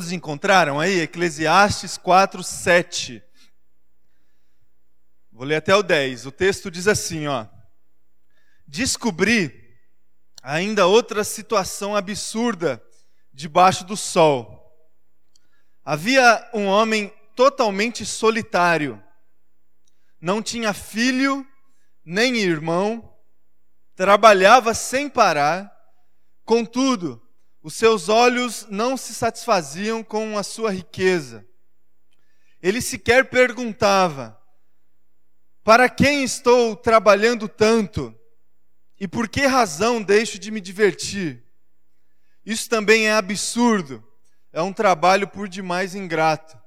[0.00, 1.00] Todos encontraram aí?
[1.00, 3.22] Eclesiastes 4, 7.
[5.30, 6.24] Vou ler até o 10.
[6.24, 7.46] O texto diz assim, ó.
[8.66, 9.78] Descobri
[10.42, 12.82] ainda outra situação absurda
[13.30, 14.74] debaixo do sol.
[15.84, 19.04] Havia um homem totalmente solitário.
[20.18, 21.46] Não tinha filho,
[22.02, 23.14] nem irmão,
[23.94, 25.70] trabalhava sem parar.
[26.42, 27.22] Contudo,
[27.62, 31.46] os seus olhos não se satisfaziam com a sua riqueza.
[32.62, 34.40] Ele sequer perguntava:
[35.62, 38.14] Para quem estou trabalhando tanto?
[38.98, 41.42] E por que razão deixo de me divertir?
[42.44, 44.06] Isso também é absurdo.
[44.52, 46.58] É um trabalho por demais ingrato.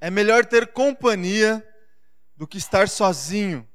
[0.00, 1.66] É melhor ter companhia
[2.36, 3.68] do que estar sozinho,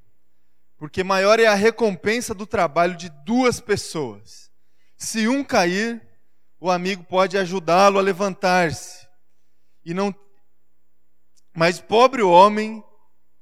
[0.76, 4.50] porque maior é a recompensa do trabalho de duas pessoas.
[4.96, 6.09] Se um cair,
[6.60, 9.08] o amigo pode ajudá-lo a levantar-se.
[9.82, 10.14] E não
[11.56, 12.84] Mas pobre homem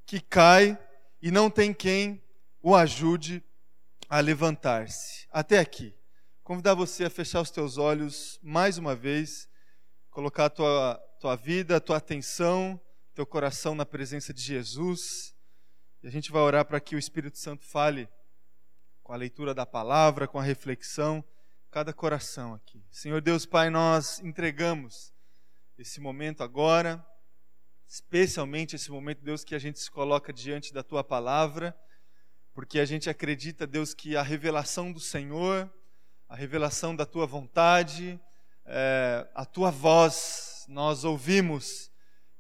[0.07, 0.79] que cai
[1.21, 2.23] e não tem quem
[2.63, 3.45] o ajude
[4.09, 5.27] a levantar-se.
[5.33, 5.95] Até aqui.
[6.45, 9.49] Convidar você a fechar os teus olhos mais uma vez,
[10.11, 12.81] colocar a tua, tua vida, a tua atenção,
[13.15, 15.35] teu coração na presença de Jesus.
[16.03, 18.09] E a gente vai orar para que o Espírito Santo fale
[19.03, 21.23] com a leitura da palavra, com a reflexão
[21.71, 22.83] cada coração aqui.
[22.91, 25.13] Senhor Deus Pai, nós entregamos
[25.77, 27.05] esse momento agora,
[27.87, 31.77] especialmente esse momento, Deus, que a gente se coloca diante da tua palavra,
[32.55, 35.71] porque a gente acredita, Deus, que a revelação do Senhor,
[36.29, 38.19] a revelação da tua vontade,
[38.65, 41.91] é, a tua voz, nós ouvimos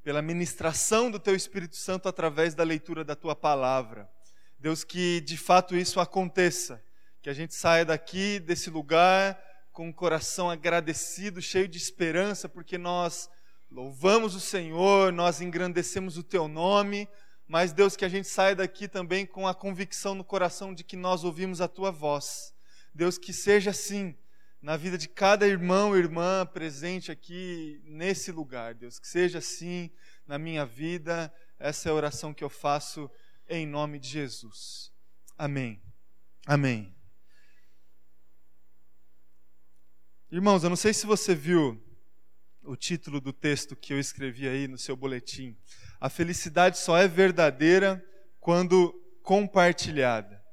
[0.02, 4.10] pela ministração do teu Espírito Santo através da leitura da tua palavra.
[4.58, 6.82] Deus, que de fato isso aconteça
[7.28, 9.38] que a gente saia daqui, desse lugar,
[9.70, 13.28] com o coração agradecido, cheio de esperança, porque nós
[13.70, 17.06] louvamos o Senhor, nós engrandecemos o Teu nome,
[17.46, 20.96] mas Deus, que a gente saia daqui também com a convicção no coração de que
[20.96, 22.54] nós ouvimos a Tua voz.
[22.94, 24.16] Deus, que seja assim
[24.62, 29.90] na vida de cada irmão e irmã presente aqui nesse lugar, Deus, que seja assim
[30.26, 31.30] na minha vida.
[31.58, 33.10] Essa é a oração que eu faço
[33.46, 34.90] em nome de Jesus.
[35.36, 35.78] Amém.
[36.46, 36.97] Amém.
[40.30, 41.82] Irmãos, eu não sei se você viu
[42.62, 45.56] o título do texto que eu escrevi aí no seu boletim.
[45.98, 48.04] A felicidade só é verdadeira
[48.38, 50.44] quando compartilhada.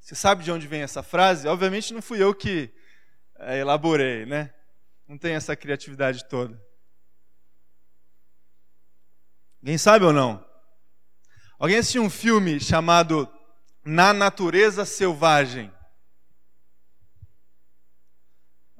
[0.00, 1.46] Você sabe de onde vem essa frase?
[1.46, 2.72] Obviamente não fui eu que
[3.40, 4.54] é, elaborei, né?
[5.06, 6.58] Não tem essa criatividade toda.
[9.60, 10.42] Alguém sabe ou não?
[11.58, 13.28] Alguém assistiu um filme chamado
[13.84, 15.70] Na Natureza Selvagem?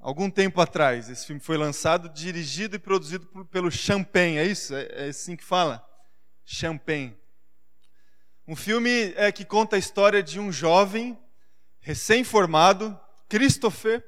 [0.08, 1.10] Algum tempo atrás.
[1.10, 4.74] Esse filme foi lançado, dirigido e produzido por, pelo Champagne, é isso?
[4.74, 5.86] É, é, assim que fala?
[6.46, 7.14] Champagne.
[8.46, 11.19] Um filme é, que conta a história de um jovem
[11.80, 12.98] recém-formado,
[13.28, 14.02] Christopher.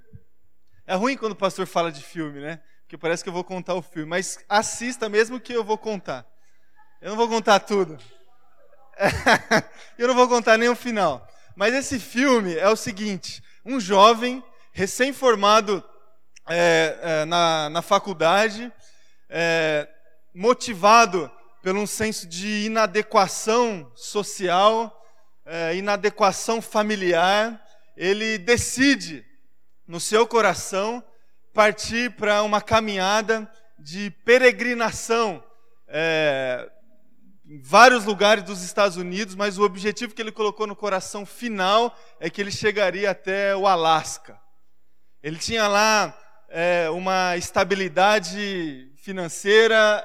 [0.87, 2.63] É ruim quando o pastor fala de filme, né?
[2.81, 6.27] Porque parece que eu vou contar o filme, mas assista mesmo que eu vou contar.
[7.03, 7.99] Eu não vou contar tudo.
[9.99, 11.29] eu não vou contar nem o final.
[11.55, 15.85] Mas esse filme é o seguinte: um jovem recém-formado
[16.51, 18.73] é, é, na, na faculdade,
[19.29, 19.89] é,
[20.35, 21.31] motivado
[21.63, 25.01] por um senso de inadequação social,
[25.47, 27.65] é, inadequação familiar,
[27.97, 29.25] ele decide,
[29.87, 31.05] no seu coração,
[31.55, 35.43] partir para uma caminhada de peregrinação
[35.87, 36.69] é,
[37.47, 41.97] em vários lugares dos Estados Unidos, mas o objetivo que ele colocou no coração final
[42.19, 44.41] é que ele chegaria até o Alasca.
[45.23, 46.17] Ele tinha lá
[46.51, 50.05] é, uma estabilidade financeira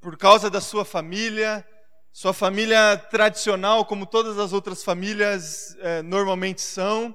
[0.00, 1.66] por causa da sua família,
[2.12, 7.14] sua família tradicional, como todas as outras famílias é, normalmente são,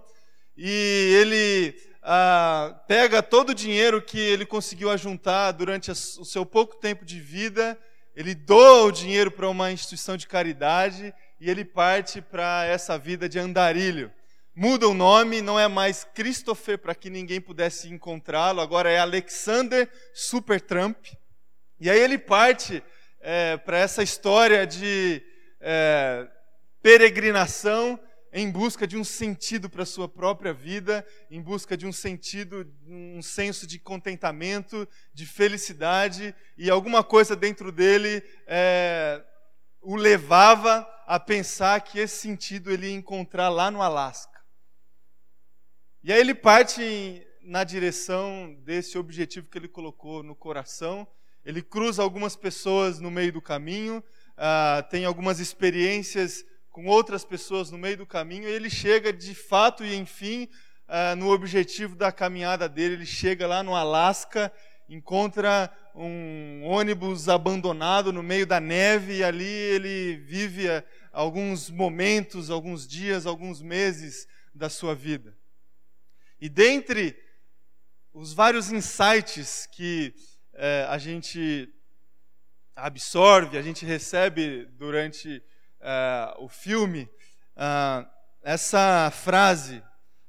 [0.57, 6.75] e ele ah, pega todo o dinheiro que ele conseguiu ajuntar durante o seu pouco
[6.75, 7.79] tempo de vida,
[8.13, 13.27] ele doa o dinheiro para uma instituição de caridade e ele parte para essa vida
[13.27, 14.11] de andarilho
[14.55, 19.89] muda o nome, não é mais Christopher para que ninguém pudesse encontrá-lo, agora é Alexander
[20.13, 20.97] Supertramp.
[21.79, 22.83] E aí ele parte
[23.19, 25.21] é, para essa história de
[25.59, 26.27] é,
[26.81, 27.99] peregrinação
[28.35, 32.67] em busca de um sentido para a sua própria vida, em busca de um sentido,
[32.87, 39.23] um senso de contentamento, de felicidade, e alguma coisa dentro dele é,
[39.81, 44.32] o levava a pensar que esse sentido ele ia encontrar lá no Alasca.
[46.05, 51.07] E aí ele parte na direção desse objetivo que ele colocou no coração.
[51.45, 57.71] Ele cruza algumas pessoas no meio do caminho, uh, tem algumas experiências com outras pessoas
[57.71, 60.49] no meio do caminho, e ele chega de fato e enfim
[60.89, 62.95] uh, no objetivo da caminhada dele.
[62.95, 64.51] Ele chega lá no Alasca,
[64.89, 70.83] encontra um ônibus abandonado no meio da neve, e ali ele vive uh,
[71.13, 75.33] alguns momentos, alguns dias, alguns meses da sua vida.
[76.43, 77.17] E dentre
[78.11, 80.13] os vários insights que
[80.51, 81.73] é, a gente
[82.75, 85.41] absorve, a gente recebe durante
[85.79, 87.09] é, o filme,
[87.55, 88.05] é,
[88.41, 89.81] essa frase,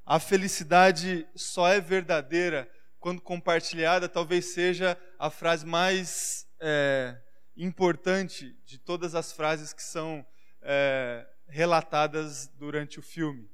[0.06, 2.70] a felicidade só é verdadeira
[3.00, 7.20] quando compartilhada, talvez seja a frase mais é,
[7.56, 10.24] importante de todas as frases que são
[10.62, 13.50] é, relatadas durante o filme.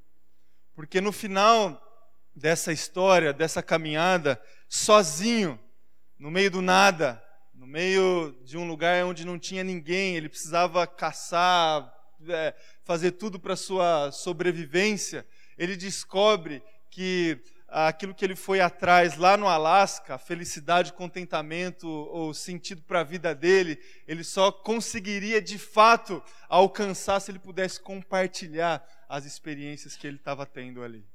[0.75, 1.87] Porque no final
[2.35, 5.59] dessa história, dessa caminhada, sozinho,
[6.17, 7.21] no meio do nada,
[7.53, 11.93] no meio de um lugar onde não tinha ninguém, ele precisava caçar,
[12.27, 15.25] é, fazer tudo para sua sobrevivência.
[15.57, 22.81] Ele descobre que aquilo que ele foi atrás lá no Alasca, felicidade, contentamento, o sentido
[22.81, 29.25] para a vida dele, ele só conseguiria de fato alcançar se ele pudesse compartilhar as
[29.25, 31.05] experiências que ele estava tendo ali.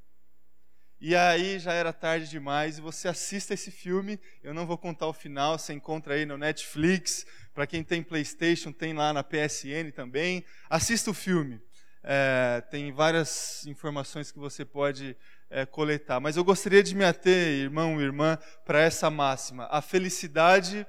[0.98, 4.18] E aí já era tarde demais e você assista esse filme.
[4.42, 7.26] Eu não vou contar o final, você encontra aí no Netflix.
[7.52, 10.44] Para quem tem PlayStation, tem lá na PSN também.
[10.70, 11.60] Assista o filme.
[12.02, 15.16] É, tem várias informações que você pode
[15.50, 16.18] é, coletar.
[16.18, 20.86] Mas eu gostaria de me ater, irmão e irmã, para essa máxima: a felicidade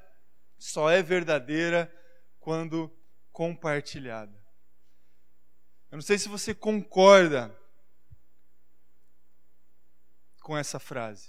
[0.57, 1.91] só é verdadeira
[2.39, 2.91] quando
[3.31, 4.35] compartilhada.
[5.91, 7.53] Eu não sei se você concorda
[10.47, 11.27] com essa frase.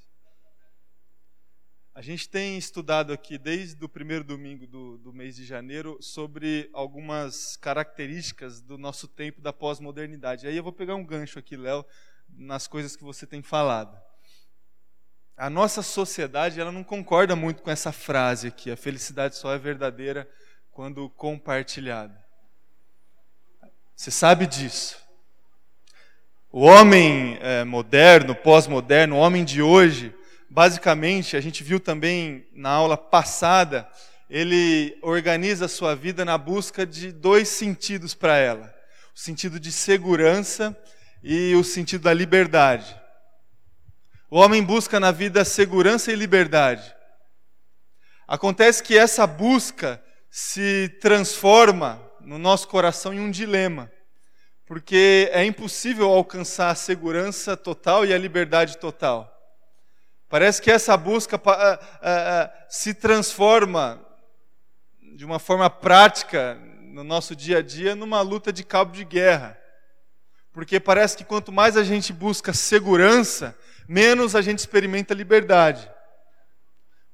[1.93, 6.71] A gente tem estudado aqui desde o primeiro domingo do, do mês de janeiro sobre
[6.73, 10.47] algumas características do nosso tempo da pós-modernidade.
[10.47, 11.85] Aí eu vou pegar um gancho aqui, Léo,
[12.29, 14.01] nas coisas que você tem falado.
[15.37, 19.59] A nossa sociedade ela não concorda muito com essa frase aqui: a felicidade só é
[19.59, 20.31] verdadeira
[20.71, 22.25] quando compartilhada.
[23.97, 25.08] Você sabe disso.
[26.51, 30.15] O homem é, moderno, pós-moderno, o homem de hoje,
[30.49, 33.87] basicamente, a gente viu também na aula passada,
[34.31, 38.75] ele organiza a sua vida na busca de dois sentidos para ela:
[39.15, 40.75] o sentido de segurança
[41.23, 42.99] e o sentido da liberdade.
[44.31, 46.95] O homem busca na vida segurança e liberdade.
[48.27, 53.91] Acontece que essa busca se transforma no nosso coração em um dilema
[54.69, 59.35] porque é impossível alcançar a segurança total e a liberdade total.
[60.29, 61.41] Parece que essa busca
[62.69, 63.99] se transforma
[65.17, 69.59] de uma forma prática no nosso dia a dia numa luta de cabo de guerra.
[70.53, 73.57] Porque parece que quanto mais a gente busca segurança,
[73.89, 75.91] menos a gente experimenta liberdade.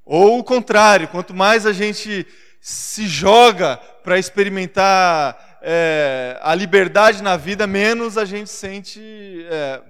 [0.05, 2.27] Ou o contrário, quanto mais a gente
[2.61, 9.01] se joga para experimentar é, a liberdade na vida, menos a gente sente
[9.49, 9.83] é,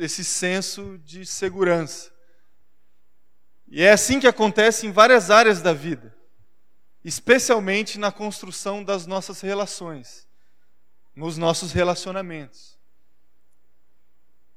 [0.00, 2.10] esse senso de segurança.
[3.68, 6.12] E é assim que acontece em várias áreas da vida,
[7.04, 10.26] especialmente na construção das nossas relações,
[11.14, 12.76] nos nossos relacionamentos.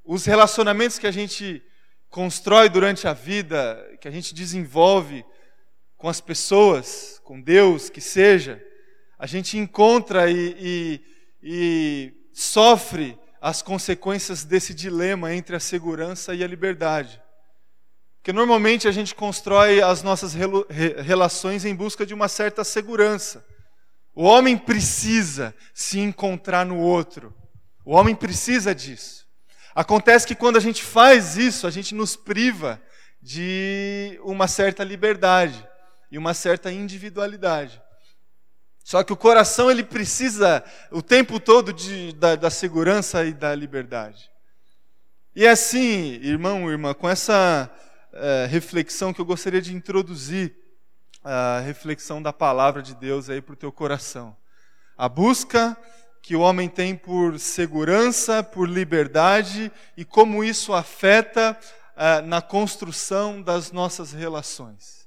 [0.03, 1.63] Os relacionamentos que a gente
[2.09, 5.23] constrói durante a vida, que a gente desenvolve
[5.95, 8.59] com as pessoas, com Deus, que seja,
[9.25, 11.01] a gente encontra e, e,
[11.41, 17.19] e sofre as consequências desse dilema entre a segurança e a liberdade.
[18.17, 20.35] Porque normalmente a gente constrói as nossas
[21.03, 23.43] relações em busca de uma certa segurança.
[24.13, 27.33] O homem precisa se encontrar no outro.
[27.83, 29.25] O homem precisa disso.
[29.73, 32.79] Acontece que quando a gente faz isso, a gente nos priva
[33.19, 35.67] de uma certa liberdade
[36.11, 37.83] e uma certa individualidade.
[38.85, 43.55] Só que o coração ele precisa o tempo todo de, da, da segurança e da
[43.55, 44.29] liberdade.
[45.35, 47.67] E é assim, irmão, irmã, com essa
[48.13, 50.55] é, reflexão que eu gostaria de introduzir
[51.23, 54.37] a reflexão da palavra de Deus aí para o teu coração.
[54.95, 55.75] A busca
[56.21, 61.57] que o homem tem por segurança, por liberdade e como isso afeta
[61.97, 65.04] é, na construção das nossas relações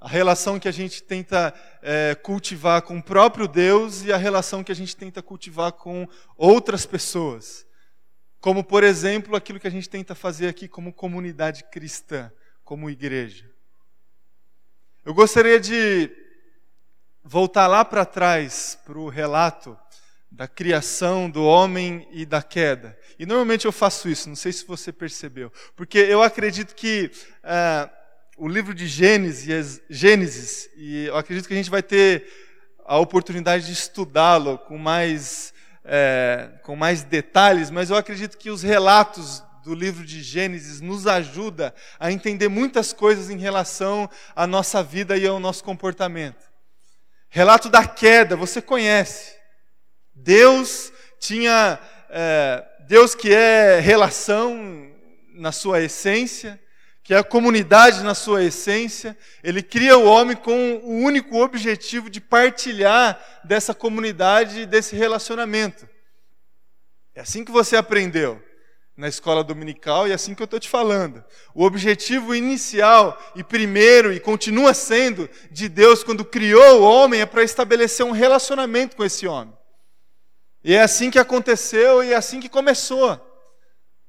[0.00, 4.62] a relação que a gente tenta é, cultivar com o próprio Deus e a relação
[4.62, 7.66] que a gente tenta cultivar com outras pessoas.
[8.40, 12.30] Como, por exemplo, aquilo que a gente tenta fazer aqui como comunidade cristã,
[12.62, 13.50] como igreja.
[15.04, 16.10] Eu gostaria de
[17.24, 19.76] voltar lá para trás, para o relato
[20.30, 22.98] da criação do homem e da queda.
[23.18, 27.10] E normalmente eu faço isso, não sei se você percebeu, porque eu acredito que
[27.42, 27.95] uh,
[28.36, 32.26] o livro de Gênesis, Gênesis, e eu acredito que a gente vai ter
[32.84, 38.62] a oportunidade de estudá-lo com mais é, com mais detalhes, mas eu acredito que os
[38.62, 44.82] relatos do livro de Gênesis nos ajuda a entender muitas coisas em relação à nossa
[44.82, 46.44] vida e ao nosso comportamento.
[47.30, 49.34] Relato da queda, você conhece.
[50.14, 51.78] Deus tinha,
[52.10, 54.92] é, Deus que é relação
[55.34, 56.60] na sua essência,
[57.06, 62.10] que é a comunidade na sua essência, ele cria o homem com o único objetivo
[62.10, 65.88] de partilhar dessa comunidade desse relacionamento.
[67.14, 68.42] É assim que você aprendeu
[68.96, 71.24] na escola dominical e é assim que eu estou te falando.
[71.54, 77.26] O objetivo inicial e primeiro e continua sendo de Deus quando criou o homem é
[77.26, 79.56] para estabelecer um relacionamento com esse homem.
[80.64, 83.24] E é assim que aconteceu e é assim que começou.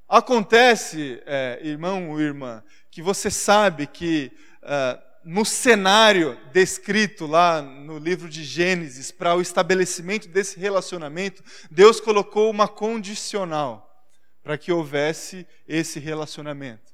[0.09, 2.63] Acontece, é, irmão ou irmã,
[2.97, 4.31] que você sabe que
[4.63, 11.99] uh, no cenário descrito lá no livro de Gênesis para o estabelecimento desse relacionamento, Deus
[11.99, 13.87] colocou uma condicional
[14.41, 16.91] para que houvesse esse relacionamento.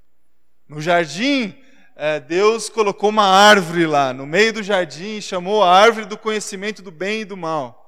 [0.68, 1.56] No jardim,
[1.96, 6.18] uh, Deus colocou uma árvore lá no meio do jardim e chamou a árvore do
[6.18, 7.80] conhecimento do bem e do mal.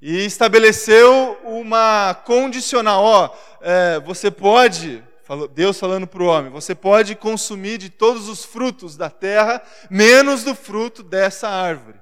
[0.00, 5.02] E estabeleceu uma condicional: ó, é, você pode
[5.52, 10.44] Deus falando para o homem: você pode consumir de todos os frutos da terra, menos
[10.44, 12.00] do fruto dessa árvore.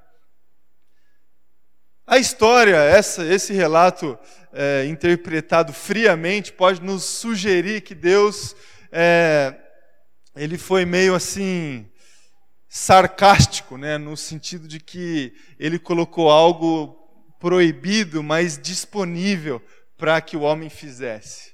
[2.06, 4.18] A história, essa, esse relato
[4.52, 8.56] é, interpretado friamente, pode nos sugerir que Deus
[8.90, 9.56] é,
[10.34, 11.88] ele foi meio assim
[12.68, 16.96] sarcástico, né, no sentido de que ele colocou algo
[17.38, 19.62] proibido, mas disponível
[19.96, 21.49] para que o homem fizesse.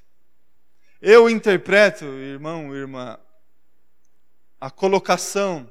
[1.00, 3.18] Eu interpreto, irmão, irmã,
[4.58, 5.70] a colocação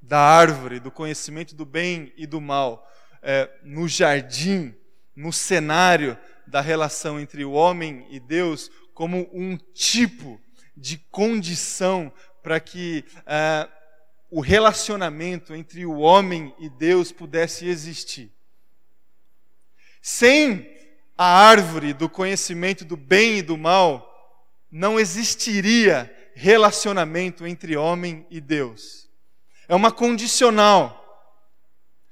[0.00, 2.90] da árvore do conhecimento do bem e do mal
[3.20, 4.74] é, no jardim,
[5.14, 6.16] no cenário
[6.46, 10.40] da relação entre o homem e Deus, como um tipo
[10.74, 12.10] de condição
[12.42, 13.68] para que é,
[14.30, 18.32] o relacionamento entre o homem e Deus pudesse existir.
[20.00, 20.74] Sem
[21.18, 24.13] a árvore do conhecimento do bem e do mal,
[24.74, 29.08] não existiria relacionamento entre homem e Deus.
[29.68, 31.00] É uma condicional.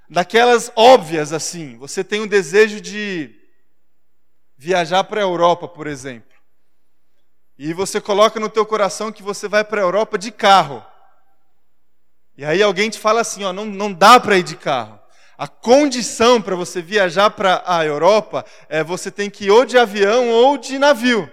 [0.09, 1.77] Daquelas óbvias assim.
[1.79, 3.35] Você tem o desejo de
[4.57, 6.37] viajar para a Europa, por exemplo.
[7.59, 10.87] E você coloca no teu coração que você vai para a Europa de carro.
[12.39, 15.01] E aí alguém te fala assim, ó, não, não dá para ir de carro.
[15.37, 19.77] A condição para você viajar para a Europa é você tem que ir ou de
[19.77, 21.29] avião ou de navio.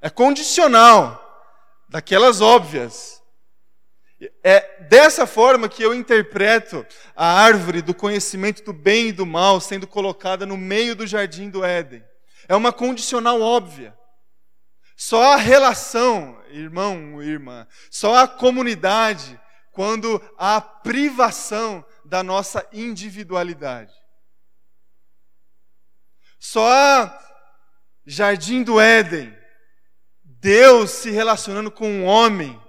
[0.00, 1.24] É condicional,
[1.88, 3.22] daquelas óbvias.
[4.42, 9.60] É dessa forma que eu interpreto a árvore do conhecimento do bem e do mal
[9.60, 12.04] sendo colocada no meio do jardim do Éden.
[12.48, 13.96] É uma condicional óbvia.
[14.96, 19.40] Só a relação, irmão, irmã, só a comunidade
[19.70, 23.94] quando há privação da nossa individualidade.
[26.40, 27.20] Só há
[28.04, 29.37] jardim do Éden
[30.40, 32.60] Deus se relacionando com um homem,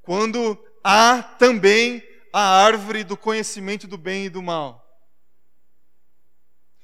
[0.00, 2.02] quando há também
[2.32, 4.82] a árvore do conhecimento do bem e do mal.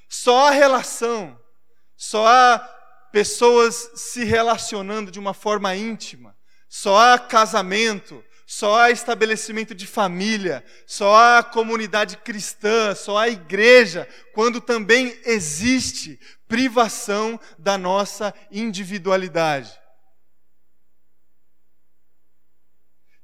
[0.08, 1.38] Só a relação,
[1.96, 2.58] só há
[3.10, 6.36] pessoas se relacionando de uma forma íntima,
[6.68, 14.06] só há casamento, só há estabelecimento de família, só há comunidade cristã, só há igreja,
[14.34, 19.78] quando também existe privação da nossa individualidade.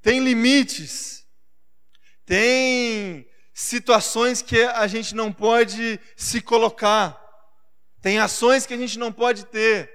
[0.05, 1.25] Tem limites,
[2.27, 7.19] tem situações que a gente não pode se colocar,
[8.03, 9.91] tem ações que a gente não pode ter.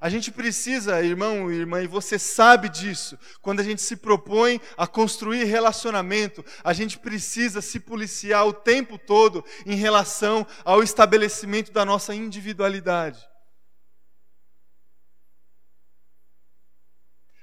[0.00, 4.60] A gente precisa, irmão e irmã, e você sabe disso, quando a gente se propõe
[4.76, 11.70] a construir relacionamento, a gente precisa se policiar o tempo todo em relação ao estabelecimento
[11.70, 13.24] da nossa individualidade.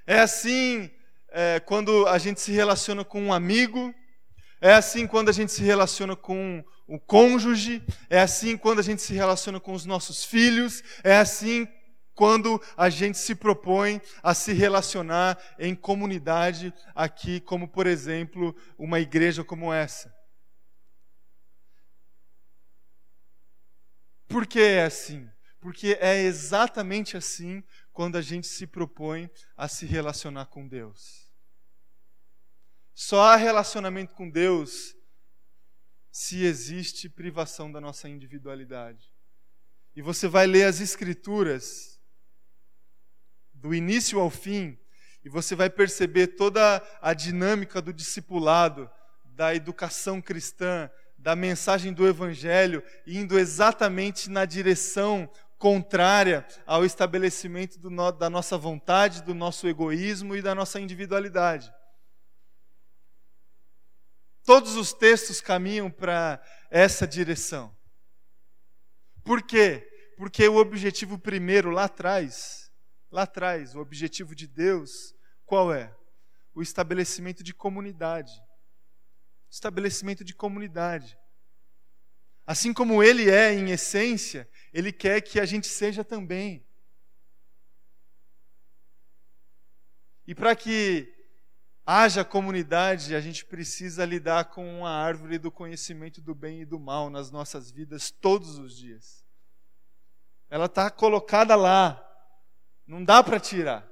[0.06, 0.92] É assim
[1.32, 3.94] é, quando a gente se relaciona com um amigo,
[4.60, 9.02] é assim quando a gente se relaciona com o cônjuge, é assim quando a gente
[9.02, 11.68] se relaciona com os nossos filhos, é assim
[12.14, 19.00] quando a gente se propõe a se relacionar em comunidade aqui, como por exemplo, uma
[19.00, 20.14] igreja como essa.
[24.28, 25.28] Por que é assim?
[25.60, 31.32] Porque é exatamente assim quando a gente se propõe a se relacionar com Deus.
[32.94, 34.96] Só há relacionamento com Deus
[36.12, 39.12] se existe privação da nossa individualidade.
[39.96, 42.00] E você vai ler as Escrituras,
[43.54, 44.78] do início ao fim,
[45.24, 48.90] e você vai perceber toda a dinâmica do discipulado,
[49.24, 55.32] da educação cristã, da mensagem do Evangelho, indo exatamente na direção
[55.62, 61.72] contrária ao estabelecimento no, da nossa vontade, do nosso egoísmo e da nossa individualidade.
[64.44, 67.78] Todos os textos caminham para essa direção.
[69.24, 69.88] Por quê?
[70.18, 72.72] Porque o objetivo primeiro lá atrás,
[73.12, 75.14] lá atrás, o objetivo de Deus,
[75.46, 75.96] qual é?
[76.56, 78.34] O estabelecimento de comunidade.
[79.48, 81.16] Estabelecimento de comunidade.
[82.52, 86.68] Assim como ele é em essência, ele quer que a gente seja também.
[90.28, 91.08] E para que
[91.86, 96.78] haja comunidade, a gente precisa lidar com a árvore do conhecimento do bem e do
[96.78, 99.26] mal nas nossas vidas todos os dias.
[100.50, 102.06] Ela está colocada lá,
[102.86, 103.90] não dá para tirar.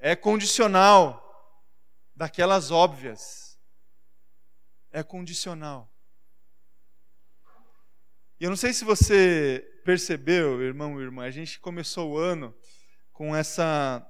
[0.00, 1.20] É condicional,
[2.16, 3.60] daquelas óbvias.
[4.90, 5.91] É condicional.
[8.42, 12.52] E eu não sei se você percebeu, irmão e irmã, a gente começou o ano
[13.12, 14.04] com essa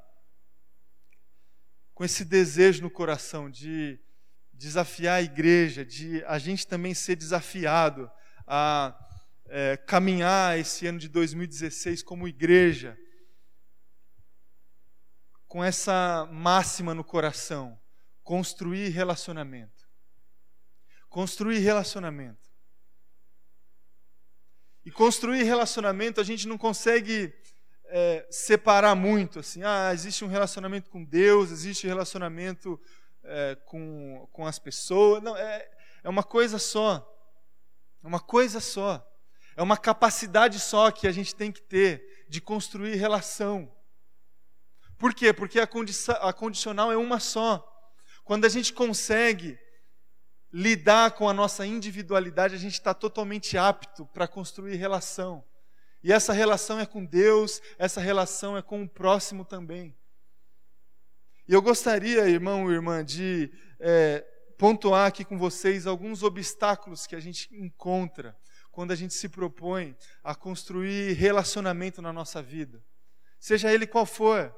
[1.92, 4.00] com esse desejo no coração de
[4.50, 8.10] desafiar a igreja, de a gente também ser desafiado
[8.46, 8.98] a
[9.50, 12.98] é, caminhar esse ano de 2016 como igreja,
[15.46, 17.78] com essa máxima no coração:
[18.22, 19.86] construir relacionamento.
[21.10, 22.51] Construir relacionamento.
[24.84, 27.32] E construir relacionamento a gente não consegue
[27.86, 32.80] é, separar muito, assim, ah, existe um relacionamento com Deus, existe relacionamento
[33.22, 35.22] é, com, com as pessoas.
[35.22, 35.70] Não, é,
[36.02, 37.08] é uma coisa só.
[38.02, 39.06] É uma coisa só.
[39.56, 43.70] É uma capacidade só que a gente tem que ter de construir relação.
[44.98, 45.32] Por quê?
[45.32, 45.68] Porque a,
[46.20, 47.68] a condicional é uma só.
[48.24, 49.58] Quando a gente consegue
[50.52, 55.42] lidar com a nossa individualidade, a gente está totalmente apto para construir relação.
[56.02, 59.96] E essa relação é com Deus, essa relação é com o próximo também.
[61.48, 64.24] E eu gostaria, irmão e irmã, de é,
[64.58, 68.36] pontuar aqui com vocês alguns obstáculos que a gente encontra
[68.70, 72.82] quando a gente se propõe a construir relacionamento na nossa vida,
[73.38, 74.54] seja ele qual for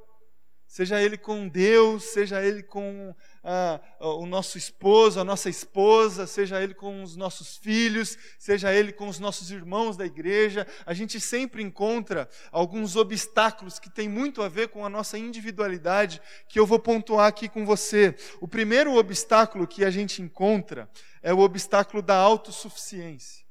[0.74, 6.60] seja ele com Deus, seja ele com ah, o nosso esposo, a nossa esposa, seja
[6.60, 11.20] ele com os nossos filhos, seja ele com os nossos irmãos da igreja, a gente
[11.20, 16.66] sempre encontra alguns obstáculos que têm muito a ver com a nossa individualidade, que eu
[16.66, 18.12] vou pontuar aqui com você.
[18.40, 20.90] O primeiro obstáculo que a gente encontra
[21.22, 23.44] é o obstáculo da autossuficiência.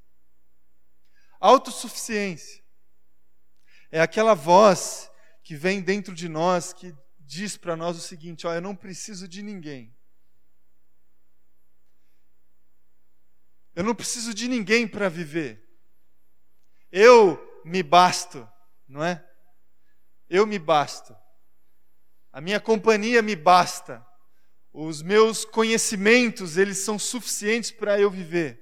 [1.39, 2.62] Autossuficiência
[3.89, 5.09] é aquela voz
[5.41, 6.93] que vem dentro de nós que
[7.25, 9.95] diz para nós o seguinte: ó, eu não preciso de ninguém.
[13.75, 15.63] Eu não preciso de ninguém para viver.
[16.91, 18.47] Eu me basto,
[18.88, 19.25] não é?
[20.29, 21.15] Eu me basto.
[22.31, 24.05] A minha companhia me basta.
[24.71, 28.62] Os meus conhecimentos, eles são suficientes para eu viver.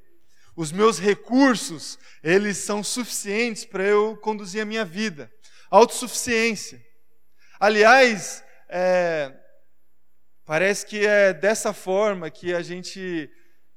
[0.56, 5.32] Os meus recursos, eles são suficientes para eu conduzir a minha vida.
[5.70, 6.86] Autossuficiência.
[7.60, 9.38] Aliás, é,
[10.46, 13.30] parece que é dessa forma que a gente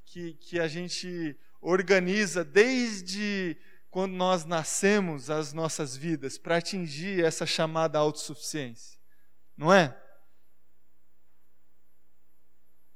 [0.04, 3.59] que, que a gente organiza desde
[3.90, 8.98] quando nós nascemos as nossas vidas para atingir essa chamada autossuficiência,
[9.57, 10.00] não é?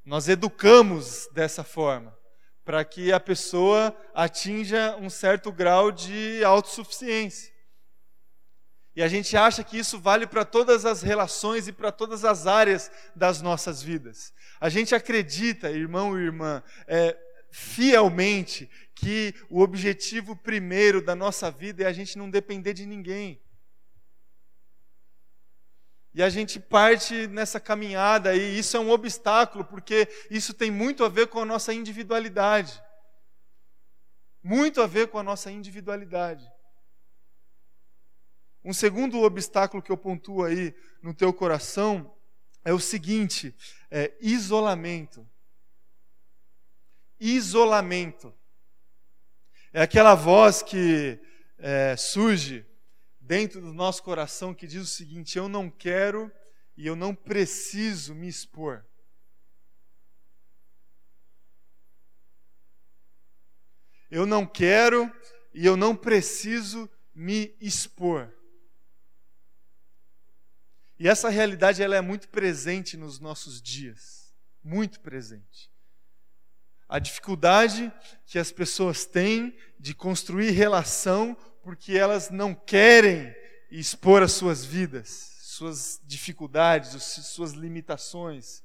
[0.05, 2.17] Nós educamos dessa forma
[2.65, 7.53] para que a pessoa atinja um certo grau de autossuficiência.
[8.99, 12.49] E a gente acha que isso vale para todas as relações e para todas as
[12.49, 14.35] áreas das nossas vidas.
[14.61, 17.17] A gente acredita, irmão e irmã, é,
[17.49, 23.41] fielmente, que o objetivo primeiro da nossa vida é a gente não depender de ninguém.
[26.13, 31.05] E a gente parte nessa caminhada e isso é um obstáculo, porque isso tem muito
[31.05, 32.83] a ver com a nossa individualidade.
[34.43, 36.45] Muito a ver com a nossa individualidade.
[38.69, 42.15] Um segundo obstáculo que eu pontuo aí no teu coração
[42.63, 43.57] é o seguinte:
[43.91, 45.27] é isolamento.
[47.19, 48.39] Isolamento.
[49.73, 51.19] É aquela voz que
[51.57, 52.67] é, surge
[53.19, 56.31] dentro do nosso coração que diz o seguinte: eu não quero
[56.77, 58.85] e eu não preciso me expor.
[64.11, 65.11] Eu não quero
[65.55, 68.38] e eu não preciso me expor.
[70.99, 75.71] E essa realidade ela é muito presente nos nossos dias, muito presente.
[76.89, 77.93] A dificuldade
[78.27, 83.35] que as pessoas têm de construir relação porque elas não querem
[83.71, 88.63] expor as suas vidas, suas dificuldades, suas limitações,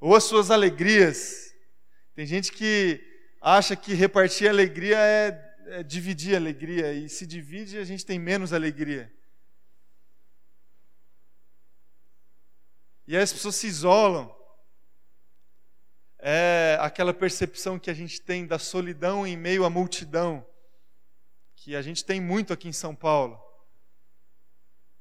[0.00, 1.52] ou as suas alegrias.
[2.14, 3.04] Tem gente que
[3.40, 8.52] acha que repartir alegria é, é dividir alegria, e se divide a gente tem menos
[8.52, 9.12] alegria.
[13.08, 14.36] E as pessoas se isolam.
[16.18, 20.46] É aquela percepção que a gente tem da solidão em meio à multidão,
[21.56, 23.40] que a gente tem muito aqui em São Paulo.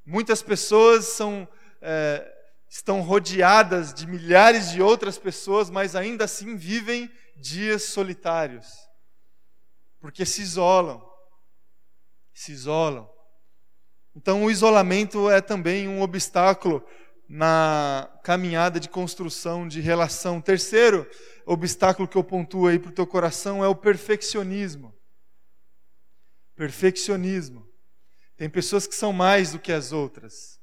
[0.06, 1.46] Muitas pessoas são,
[1.82, 2.26] é,
[2.70, 8.68] estão rodeadas de milhares de outras pessoas, mas ainda assim vivem dias solitários,
[10.00, 11.06] porque se isolam.
[12.34, 13.10] Se isolam.
[14.16, 16.88] Então, o isolamento é também um obstáculo
[17.28, 20.40] na caminhada de construção de relação.
[20.40, 21.10] Terceiro
[21.46, 24.94] obstáculo que eu pontuo aí para o teu coração é o perfeccionismo.
[26.56, 27.68] Perfeccionismo.
[28.36, 30.60] Tem pessoas que são mais do que as outras,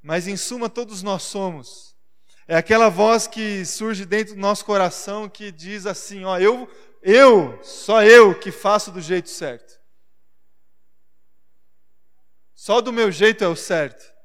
[0.00, 1.96] mas em suma todos nós somos.
[2.48, 6.70] É aquela voz que surge dentro do nosso coração que diz assim: ó, eu,
[7.02, 9.74] eu, só eu que faço do jeito certo.
[12.54, 14.15] Só do meu jeito é o certo.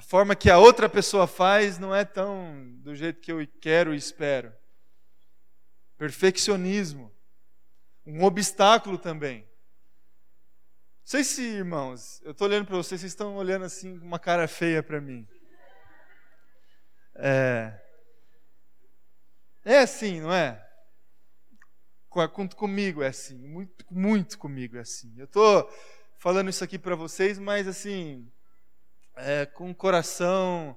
[0.00, 3.92] A forma que a outra pessoa faz não é tão do jeito que eu quero
[3.92, 4.50] e espero.
[5.98, 7.14] Perfeccionismo.
[8.06, 9.42] Um obstáculo também.
[9.42, 14.18] Não sei se, irmãos, eu estou olhando para vocês, vocês estão olhando assim com uma
[14.18, 15.28] cara feia para mim.
[17.16, 17.78] É,
[19.66, 20.66] é assim, não é?
[22.56, 25.12] Comigo é assim, muito, muito comigo é assim.
[25.18, 25.70] Eu estou
[26.16, 28.32] falando isso aqui para vocês, mas assim,
[29.22, 30.76] é, com o coração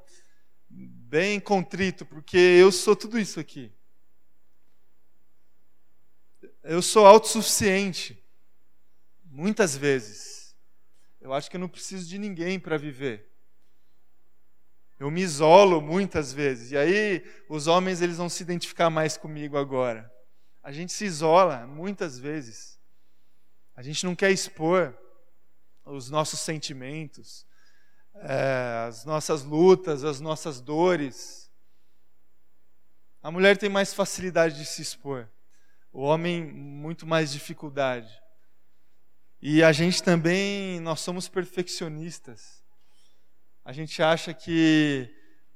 [0.70, 3.72] bem contrito, porque eu sou tudo isso aqui.
[6.64, 8.24] Eu sou autossuficiente,
[9.26, 10.56] muitas vezes.
[11.20, 13.30] Eu acho que eu não preciso de ninguém para viver.
[15.00, 16.72] Eu me isolo muitas vezes.
[16.72, 20.12] E aí os homens eles vão se identificar mais comigo agora.
[20.62, 22.80] A gente se isola muitas vezes.
[23.76, 24.98] A gente não quer expor
[25.86, 27.46] os nossos sentimentos,
[28.16, 31.52] é, as nossas lutas, as nossas dores.
[33.22, 35.30] A mulher tem mais facilidade de se expor,
[35.92, 38.12] o homem, muito mais dificuldade.
[39.42, 42.64] E a gente também, nós somos perfeccionistas.
[43.66, 45.10] A gente acha que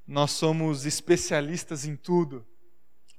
[0.06, 2.46] nós somos especialistas em tudo.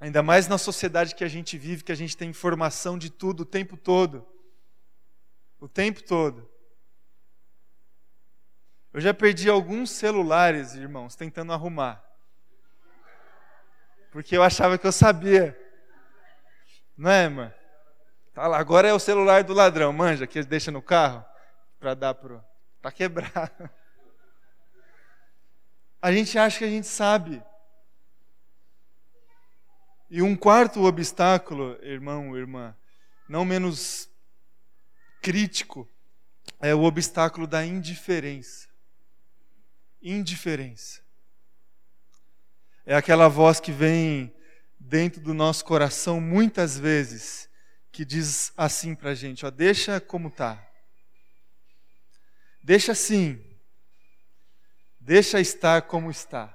[0.01, 3.40] Ainda mais na sociedade que a gente vive, que a gente tem informação de tudo
[3.40, 4.27] o tempo todo.
[5.59, 6.48] O tempo todo.
[8.99, 12.05] Eu já perdi alguns celulares, irmãos, tentando arrumar.
[14.11, 15.57] Porque eu achava que eu sabia.
[16.97, 17.55] Não é, irmã?
[18.35, 21.25] Tá lá, agora é o celular do ladrão, manja, que deixa no carro
[21.79, 22.45] para dar pro
[22.83, 23.71] tá quebrado.
[26.03, 27.41] A gente acha que a gente sabe.
[30.11, 32.77] E um quarto obstáculo, irmão, irmã,
[33.29, 34.11] não menos
[35.23, 35.89] crítico,
[36.59, 38.68] é o obstáculo da indiferença
[40.03, 41.01] indiferença.
[42.85, 44.35] É aquela voz que vem
[44.79, 47.49] dentro do nosso coração muitas vezes,
[47.93, 50.67] que diz assim para a gente: ó, deixa como tá,
[52.63, 53.45] deixa assim,
[54.99, 56.55] deixa estar como está.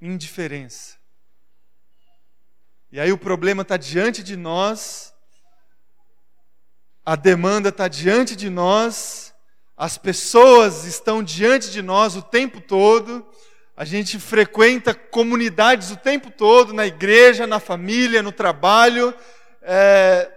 [0.00, 0.96] Indiferença.
[2.90, 5.14] E aí o problema está diante de nós,
[7.04, 9.31] a demanda está diante de nós,
[9.76, 13.26] as pessoas estão diante de nós o tempo todo,
[13.76, 19.14] a gente frequenta comunidades o tempo todo, na igreja, na família, no trabalho,
[19.62, 20.30] é,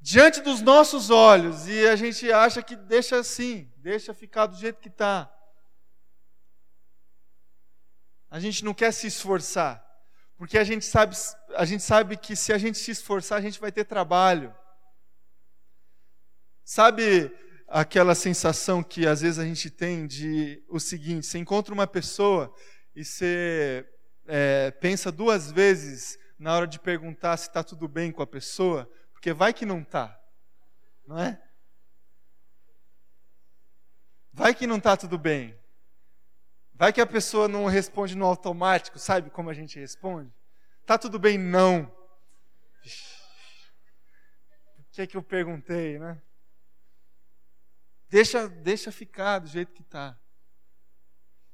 [0.00, 4.80] diante dos nossos olhos, e a gente acha que deixa assim, deixa ficar do jeito
[4.80, 5.30] que está.
[8.30, 9.84] A gente não quer se esforçar,
[10.38, 11.14] Porque a gente sabe,
[11.54, 14.54] a gente sabe que se a gente se esforçar, a gente vai ter trabalho.
[16.64, 17.30] Sabe
[17.70, 22.52] aquela sensação que às vezes a gente tem de o seguinte: você encontra uma pessoa
[22.94, 23.88] e você
[24.26, 28.90] é, pensa duas vezes na hora de perguntar se está tudo bem com a pessoa,
[29.12, 30.18] porque vai que não está,
[31.06, 31.40] não é?
[34.32, 35.58] Vai que não está tudo bem.
[36.74, 40.32] Vai que a pessoa não responde no automático, sabe como a gente responde?
[40.86, 41.36] Tá tudo bem?
[41.36, 41.82] Não.
[44.78, 46.20] O que é que eu perguntei, né?
[48.10, 50.18] Deixa, deixa ficar do jeito que está.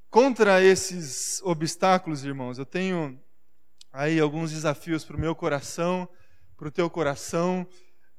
[0.09, 3.21] Contra esses obstáculos, irmãos, eu tenho
[3.93, 6.09] aí alguns desafios para o meu coração,
[6.57, 7.65] para o teu coração,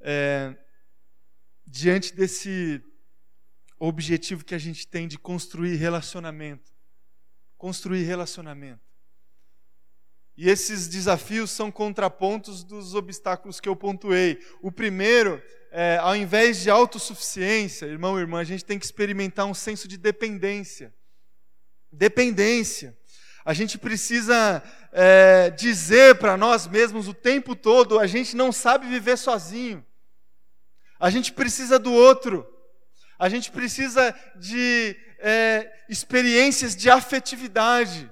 [0.00, 0.56] é,
[1.66, 2.82] diante desse
[3.78, 6.78] objetivo que a gente tem de construir relacionamento
[7.58, 8.80] construir relacionamento.
[10.36, 14.38] E esses desafios são contrapontos dos obstáculos que eu pontuei.
[14.62, 19.46] O primeiro, é, ao invés de autossuficiência, irmão e irmã, a gente tem que experimentar
[19.46, 20.94] um senso de dependência.
[21.92, 22.96] Dependência.
[23.44, 28.86] A gente precisa é, dizer para nós mesmos o tempo todo: a gente não sabe
[28.86, 29.84] viver sozinho.
[30.98, 32.46] A gente precisa do outro.
[33.18, 38.10] A gente precisa de é, experiências de afetividade,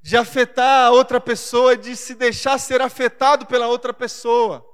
[0.00, 4.64] de afetar a outra pessoa, de se deixar ser afetado pela outra pessoa.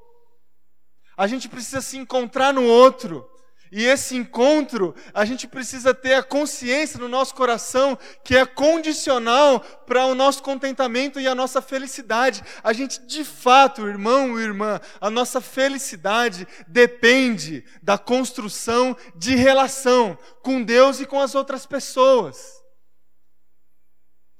[1.16, 3.28] A gente precisa se encontrar no outro.
[3.76, 9.58] E esse encontro, a gente precisa ter a consciência no nosso coração que é condicional
[9.58, 12.40] para o nosso contentamento e a nossa felicidade.
[12.62, 20.16] A gente, de fato, irmão e irmã, a nossa felicidade depende da construção de relação
[20.40, 22.62] com Deus e com as outras pessoas.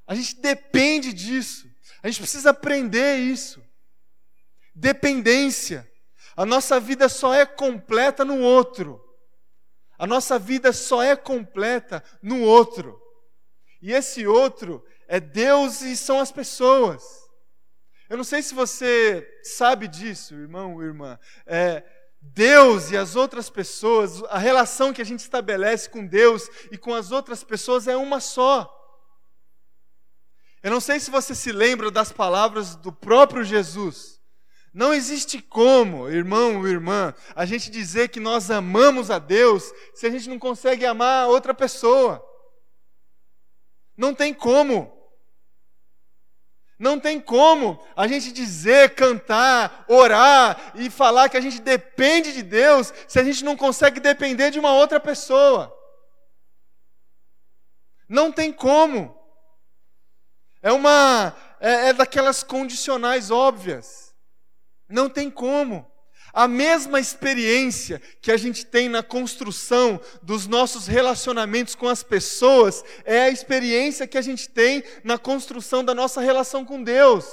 [0.07, 1.67] A gente depende disso.
[2.05, 3.61] A gente precisa aprender isso.
[4.73, 5.91] Dependência.
[6.37, 9.01] A nossa vida só é completa no outro.
[9.99, 13.01] A nossa vida só é completa no outro.
[13.81, 17.05] E esse outro é Deus e são as pessoas.
[18.09, 21.19] Eu não sei se você sabe disso, irmão ou irmã.
[21.47, 21.85] É,
[22.21, 26.95] Deus e as outras pessoas, a relação que a gente estabelece com Deus e com
[26.95, 28.71] as outras pessoas é uma só.
[30.63, 34.14] Eu não sei se você se lembra das palavras do próprio Jesus.
[34.75, 40.05] Não existe como, irmão ou irmã, a gente dizer que nós amamos a Deus se
[40.05, 42.21] a gente não consegue amar outra pessoa.
[43.97, 44.93] Não tem como.
[46.77, 52.43] Não tem como a gente dizer, cantar, orar e falar que a gente depende de
[52.43, 55.73] Deus se a gente não consegue depender de uma outra pessoa.
[58.09, 59.17] Não tem como.
[60.61, 64.04] É uma é, é daquelas condicionais óbvias.
[64.89, 65.91] Não tem como.
[66.33, 72.85] A mesma experiência que a gente tem na construção dos nossos relacionamentos com as pessoas
[73.05, 77.25] é a experiência que a gente tem na construção da nossa relação com Deus.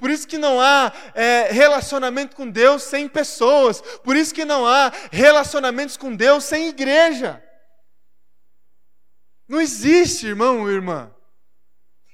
[0.00, 3.80] Por isso que não há é, relacionamento com Deus sem pessoas.
[4.02, 7.40] Por isso que não há relacionamentos com Deus sem igreja.
[9.46, 11.14] Não existe, irmão ou irmã.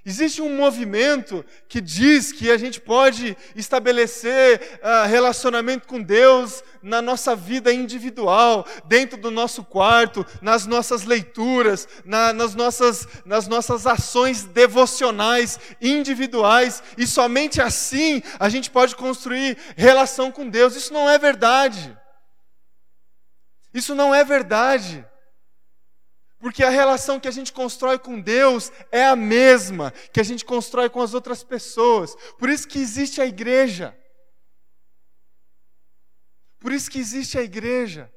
[0.09, 7.03] Existe um movimento que diz que a gente pode estabelecer uh, relacionamento com Deus na
[7.03, 13.85] nossa vida individual, dentro do nosso quarto, nas nossas leituras, na, nas, nossas, nas nossas
[13.85, 20.77] ações devocionais individuais, e somente assim a gente pode construir relação com Deus.
[20.77, 21.99] Isso não é verdade.
[23.75, 25.05] Isso não é verdade.
[26.39, 30.45] Porque a relação que a gente constrói com Deus é a mesma que a gente
[30.45, 32.15] constrói com as outras pessoas.
[32.39, 33.97] Por isso que existe a igreja.
[36.61, 38.11] Por isso que existe a igreja.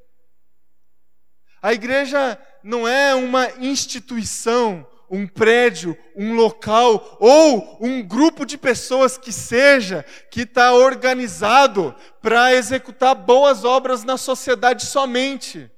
[1.61, 9.17] A igreja não é uma instituição, um prédio, um local ou um grupo de pessoas
[9.17, 15.69] que seja que está organizado para executar boas obras na sociedade somente.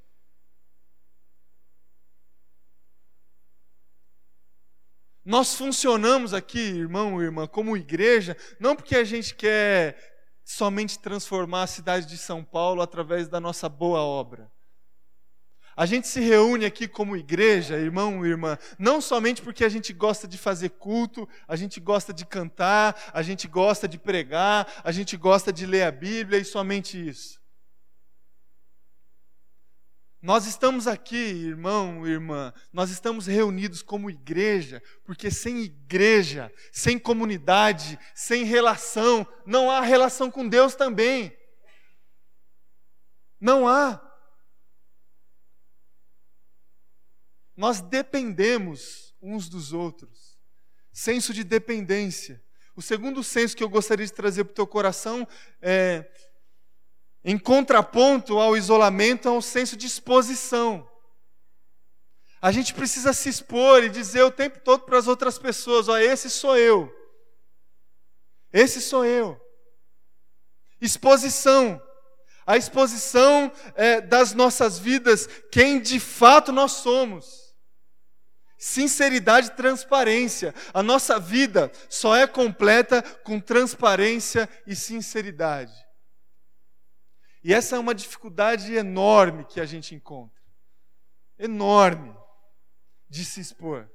[5.24, 9.96] Nós funcionamos aqui, irmão e irmã, como igreja, não porque a gente quer
[10.44, 14.50] somente transformar a cidade de São Paulo através da nossa boa obra.
[15.76, 19.92] A gente se reúne aqui como igreja, irmão e irmã, não somente porque a gente
[19.92, 24.92] gosta de fazer culto, a gente gosta de cantar, a gente gosta de pregar, a
[24.92, 27.41] gente gosta de ler a Bíblia e somente isso.
[30.22, 37.98] Nós estamos aqui, irmão, irmã, nós estamos reunidos como igreja, porque sem igreja, sem comunidade,
[38.14, 41.36] sem relação, não há relação com Deus também.
[43.40, 44.00] Não há.
[47.56, 50.38] Nós dependemos uns dos outros.
[50.92, 52.40] Senso de dependência.
[52.76, 55.26] O segundo senso que eu gostaria de trazer para o teu coração
[55.60, 56.08] é
[57.24, 60.88] em contraponto ao isolamento, é um senso de exposição.
[62.40, 65.96] A gente precisa se expor e dizer o tempo todo para as outras pessoas: ó,
[65.96, 66.92] esse sou eu.
[68.52, 69.40] Esse sou eu.
[70.80, 71.80] Exposição.
[72.44, 77.54] A exposição é, das nossas vidas, quem de fato nós somos.
[78.58, 80.52] Sinceridade e transparência.
[80.74, 85.72] A nossa vida só é completa com transparência e sinceridade.
[87.44, 90.40] E essa é uma dificuldade enorme que a gente encontra.
[91.38, 92.16] Enorme
[93.08, 93.90] de se expor.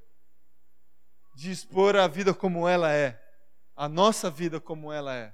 [1.34, 3.24] De expor a vida como ela é.
[3.76, 5.34] A nossa vida como ela é.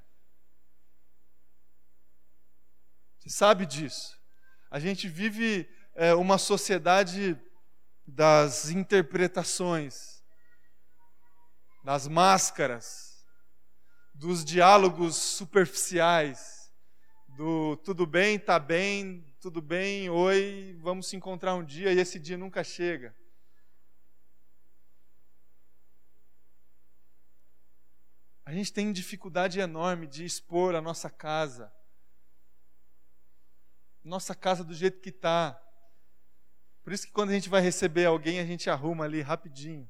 [3.17, 4.15] Você sabe disso.
[4.69, 7.39] A gente vive é, uma sociedade
[8.05, 10.21] das interpretações,
[11.83, 13.25] das máscaras,
[14.13, 16.62] dos diálogos superficiais
[17.35, 22.19] do tudo bem, tá bem, tudo bem, oi, vamos se encontrar um dia e esse
[22.19, 23.15] dia nunca chega.
[28.45, 31.73] A gente tem dificuldade enorme de expor a nossa casa.
[34.03, 35.59] Nossa casa do jeito que está.
[36.83, 39.89] Por isso que quando a gente vai receber alguém, a gente arruma ali rapidinho.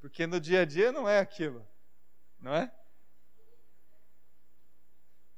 [0.00, 1.66] Porque no dia a dia não é aquilo.
[2.38, 2.70] Não é?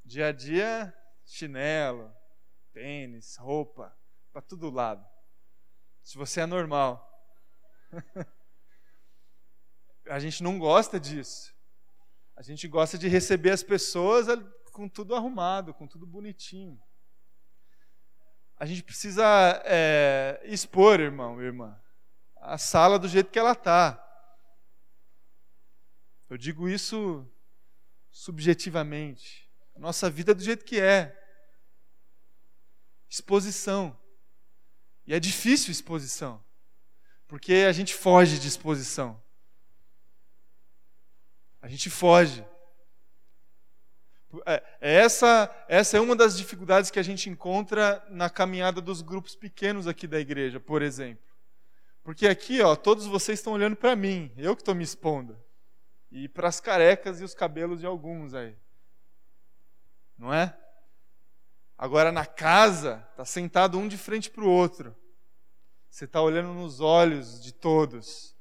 [0.04, 0.97] Dia a dia,
[1.28, 2.10] chinelo,
[2.72, 3.96] tênis, roupa,
[4.32, 5.06] para todo lado.
[6.02, 7.04] Se você é normal.
[10.08, 11.54] a gente não gosta disso.
[12.34, 14.26] A gente gosta de receber as pessoas
[14.72, 16.80] com tudo arrumado, com tudo bonitinho.
[18.56, 19.24] A gente precisa
[19.66, 21.80] é, expor, irmão, irmã,
[22.36, 24.04] a sala do jeito que ela está.
[26.28, 27.30] Eu digo isso
[28.10, 31.16] subjetivamente a nossa vida do jeito que é.
[33.08, 33.98] Exposição.
[35.06, 36.44] E é difícil exposição,
[37.26, 39.20] porque a gente foge de exposição.
[41.62, 42.44] A gente foge.
[44.44, 49.00] É, é essa, essa é uma das dificuldades que a gente encontra na caminhada dos
[49.00, 51.24] grupos pequenos aqui da igreja, por exemplo.
[52.02, 55.42] Porque aqui, ó, todos vocês estão olhando para mim, eu que estou me expondo.
[56.10, 58.54] E para as carecas e os cabelos de alguns aí
[60.18, 60.54] não é?
[61.80, 64.96] Agora na casa, está sentado um de frente para o outro.
[65.88, 68.34] Você está olhando nos olhos de todos.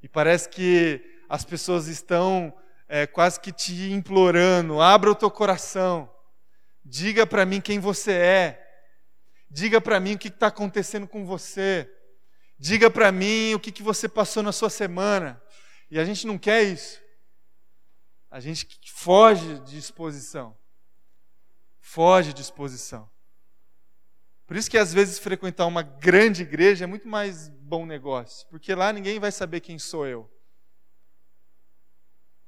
[0.00, 6.08] E parece que as pessoas estão é, quase que te implorando: abra o teu coração,
[6.84, 8.80] diga para mim quem você é,
[9.50, 11.92] diga para mim o que está acontecendo com você,
[12.56, 15.42] diga para mim o que, que você passou na sua semana.
[15.90, 17.00] E a gente não quer isso.
[18.30, 20.56] A gente foge de exposição
[21.86, 23.08] foge de exposição.
[24.44, 28.74] Por isso que às vezes frequentar uma grande igreja é muito mais bom negócio, porque
[28.74, 30.28] lá ninguém vai saber quem sou eu.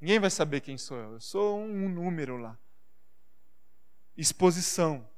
[0.01, 1.13] Ninguém vai saber quem sou eu.
[1.13, 2.59] Eu sou um, número lá.
[4.17, 5.09] Exposição.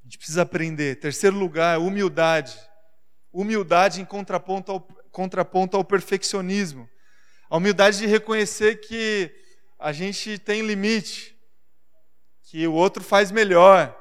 [0.00, 0.96] A gente precisa aprender.
[0.98, 2.58] Terceiro lugar, humildade.
[3.30, 6.88] Humildade em contraponto ao, contraponto ao perfeccionismo.
[7.48, 9.34] A humildade de reconhecer que
[9.78, 11.38] a gente tem limite,
[12.50, 13.96] que o outro faz melhor,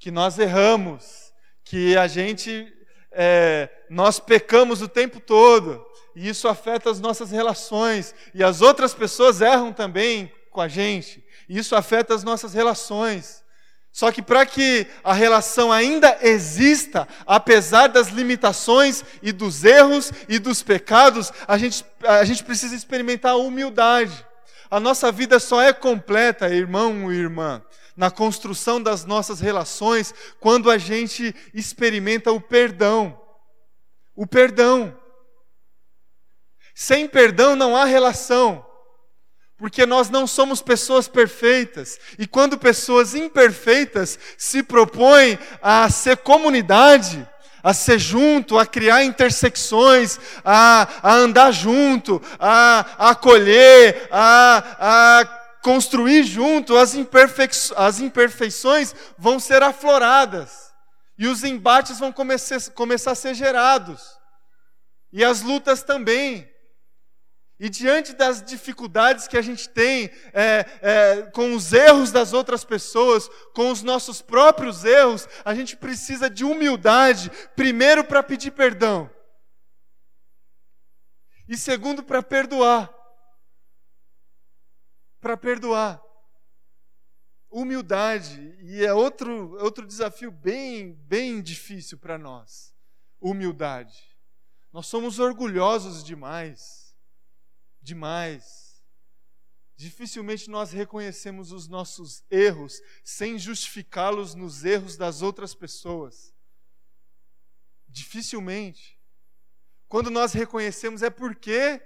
[0.00, 1.32] que nós erramos,
[1.64, 2.66] que a gente
[3.12, 5.86] é, nós pecamos o tempo todo
[6.16, 11.24] e isso afeta as nossas relações e as outras pessoas erram também com a gente.
[11.48, 13.44] E isso afeta as nossas relações.
[13.92, 20.40] Só que para que a relação ainda exista, apesar das limitações e dos erros e
[20.40, 24.26] dos pecados, a gente, a gente precisa experimentar a humildade.
[24.70, 27.62] A nossa vida só é completa, irmão e irmã,
[27.96, 33.18] na construção das nossas relações quando a gente experimenta o perdão.
[34.14, 34.96] O perdão.
[36.74, 38.64] Sem perdão não há relação.
[39.56, 41.98] Porque nós não somos pessoas perfeitas.
[42.18, 47.26] E quando pessoas imperfeitas se propõem a ser comunidade,
[47.68, 55.58] a ser junto, a criar intersecções, a, a andar junto, a, a acolher, a, a
[55.62, 57.46] construir junto, as, imperfei
[57.76, 60.72] as imperfeições vão ser afloradas.
[61.18, 64.00] E os embates vão começar, começar a ser gerados.
[65.12, 66.48] E as lutas também.
[67.60, 72.64] E diante das dificuldades que a gente tem é, é, com os erros das outras
[72.64, 79.10] pessoas, com os nossos próprios erros, a gente precisa de humildade, primeiro para pedir perdão,
[81.48, 82.94] e segundo para perdoar.
[85.18, 86.00] Para perdoar.
[87.50, 92.74] Humildade, e é outro, outro desafio bem, bem difícil para nós.
[93.18, 93.98] Humildade.
[94.70, 96.87] Nós somos orgulhosos demais.
[97.88, 98.84] Demais.
[99.74, 106.34] Dificilmente nós reconhecemos os nossos erros sem justificá-los nos erros das outras pessoas.
[107.86, 109.00] Dificilmente.
[109.88, 111.82] Quando nós reconhecemos é porque,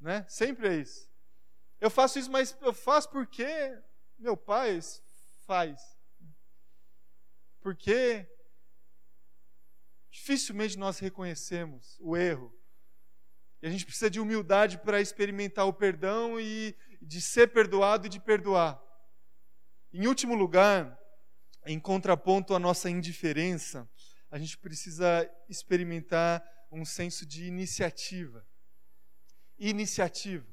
[0.00, 0.24] né?
[0.28, 1.10] Sempre é isso.
[1.80, 3.48] Eu faço isso, mas eu faço porque
[4.16, 4.78] meu pai
[5.46, 5.80] faz.
[7.60, 8.24] Porque
[10.12, 12.56] dificilmente nós reconhecemos o erro.
[13.64, 18.10] E a gente precisa de humildade para experimentar o perdão e de ser perdoado e
[18.10, 18.78] de perdoar.
[19.90, 21.00] Em último lugar,
[21.64, 23.90] em contraponto à nossa indiferença,
[24.30, 28.46] a gente precisa experimentar um senso de iniciativa.
[29.56, 30.46] Iniciativa.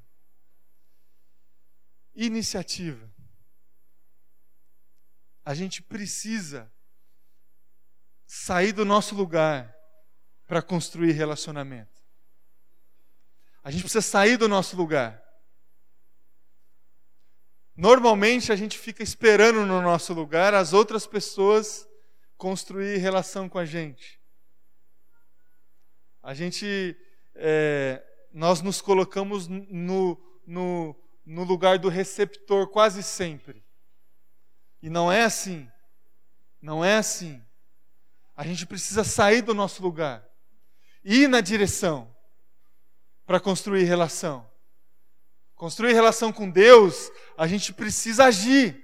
[2.16, 3.14] Iniciativa.
[5.43, 6.74] A gente precisa
[8.26, 9.76] sair do nosso lugar
[10.47, 12.01] para construir relacionamento.
[13.64, 15.22] A gente precisa sair do nosso lugar.
[17.76, 21.88] Normalmente a gente fica esperando no nosso lugar as outras pessoas
[22.38, 24.20] construir relação com a gente.
[26.24, 26.97] A gente,
[27.36, 30.95] é, nós nos colocamos no, no,
[31.26, 33.64] no lugar do receptor quase sempre.
[34.82, 35.70] E não é assim.
[36.59, 37.43] Não é assim.
[38.36, 40.28] A gente precisa sair do nosso lugar,
[41.03, 42.12] ir na direção
[43.26, 44.49] para construir relação.
[45.55, 48.82] Construir relação com Deus, a gente precisa agir.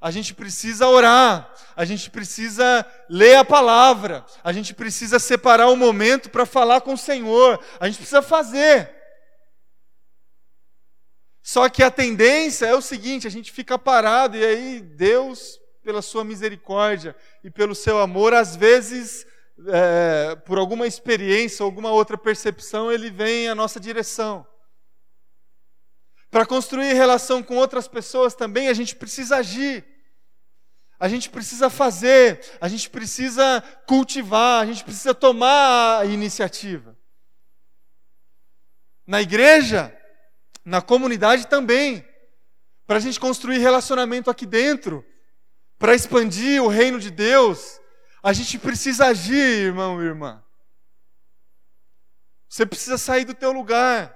[0.00, 5.76] A gente precisa orar, a gente precisa ler a palavra, a gente precisa separar um
[5.76, 8.92] momento para falar com o Senhor, a gente precisa fazer.
[11.40, 16.02] Só que a tendência é o seguinte: a gente fica parado e aí Deus pela
[16.02, 19.26] sua misericórdia e pelo seu amor, às vezes,
[19.66, 24.46] é, por alguma experiência, alguma outra percepção, ele vem à nossa direção.
[26.30, 29.84] Para construir relação com outras pessoas também, a gente precisa agir.
[30.98, 36.96] A gente precisa fazer, a gente precisa cultivar, a gente precisa tomar a iniciativa.
[39.04, 39.94] Na igreja,
[40.64, 42.06] na comunidade também,
[42.86, 45.04] para a gente construir relacionamento aqui dentro,
[45.76, 47.80] para expandir o reino de Deus,
[48.22, 50.42] a gente precisa agir, irmão e irmã.
[52.48, 54.14] Você precisa sair do teu lugar.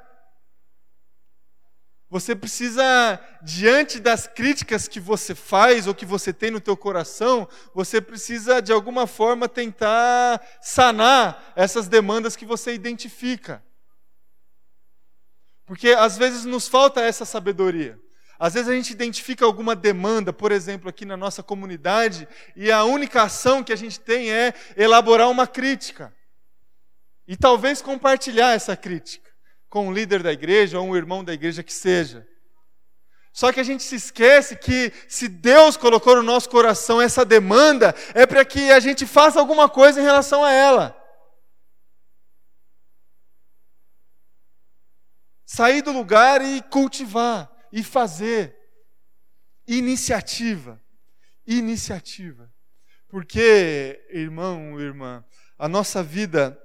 [2.09, 7.49] Você precisa, diante das críticas que você faz ou que você tem no teu coração,
[7.75, 13.65] você precisa de alguma forma tentar sanar essas demandas que você identifica.
[15.65, 18.01] Porque às vezes nos falta essa sabedoria.
[18.39, 22.85] Às vezes a gente identifica alguma demanda, por exemplo, aqui na nossa comunidade, e a
[22.85, 26.15] única ação que a gente tem é elaborar uma crítica.
[27.27, 29.29] E talvez compartilhar essa crítica
[29.69, 32.27] com o líder da igreja ou um irmão da igreja que seja.
[33.33, 37.95] Só que a gente se esquece que se Deus colocou no nosso coração essa demanda,
[38.15, 40.97] é para que a gente faça alguma coisa em relação a ela.
[45.45, 48.57] Sair do lugar e cultivar e fazer.
[49.67, 50.83] Iniciativa.
[51.47, 52.51] Iniciativa.
[53.07, 55.23] Porque, irmão, irmã,
[55.59, 56.59] a nossa vida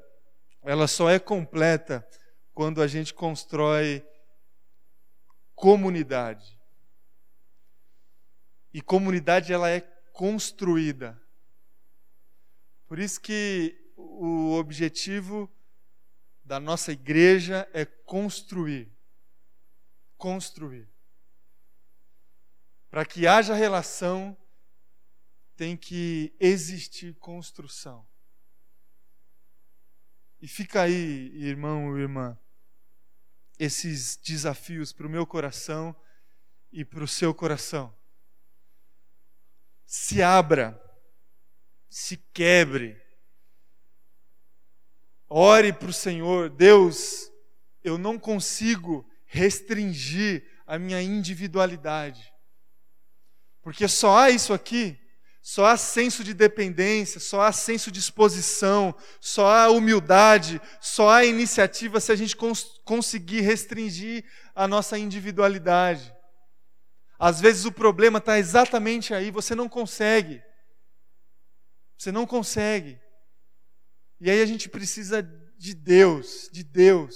[0.63, 2.07] ela só é completa
[2.53, 4.07] quando a gente constrói
[5.53, 6.57] comunidade.
[8.73, 9.81] E comunidade ela é
[10.13, 11.21] construída.
[12.87, 15.51] Por isso que o objetivo
[16.41, 18.89] da nossa igreja é construir.
[20.15, 20.90] Construir.
[22.91, 24.37] Para que haja relação,
[25.55, 28.05] tem que existir construção.
[30.41, 32.37] E fica aí, irmão e irmã,
[33.57, 35.95] esses desafios para o meu coração
[36.69, 37.95] e para o seu coração.
[39.85, 40.77] Se abra,
[41.89, 43.01] se quebre,
[45.29, 47.31] ore para o Senhor, Deus,
[47.81, 52.33] eu não consigo restringir a minha individualidade.
[53.61, 54.97] Porque só há isso aqui,
[55.41, 61.25] Só há senso de dependência, só há senso de exposição, só há humildade, só há
[61.25, 66.13] iniciativa se a gente cons conseguir restringir a nossa individualidade.
[67.17, 70.43] Às vezes o problema está exatamente aí, você não consegue.
[71.97, 72.99] Você não consegue.
[74.19, 75.23] E aí a gente precisa
[75.57, 77.15] de Deus, de Deus,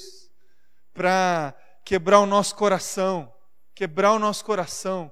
[0.93, 3.31] para quebrar o nosso coração,
[3.75, 5.11] quebrar o nosso coração.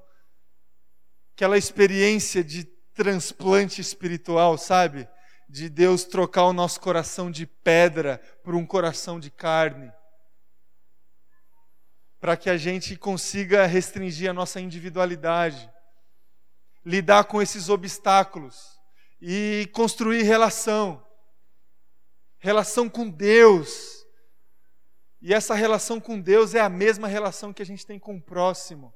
[1.36, 2.64] Aquela experiência de
[2.94, 5.08] transplante espiritual, sabe?
[5.50, 9.92] De Deus trocar o nosso coração de pedra por um coração de carne.
[12.20, 15.70] Para que a gente consiga restringir a nossa individualidade,
[16.86, 18.80] lidar com esses obstáculos
[19.22, 21.06] e construir relação.
[22.38, 24.06] Relação com Deus.
[25.22, 28.22] E essa relação com Deus é a mesma relação que a gente tem com o
[28.22, 28.94] próximo.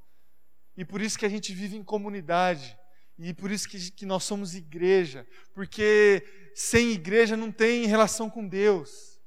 [0.77, 2.77] E por isso que a gente vive em comunidade.
[3.17, 6.23] E por isso que, que nós somos igreja, porque
[6.53, 9.19] sem igreja não tem relação com Deus.